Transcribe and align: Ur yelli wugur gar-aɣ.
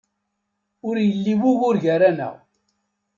Ur 0.87 0.95
yelli 1.07 1.33
wugur 1.41 1.75
gar-aɣ. 1.83 2.35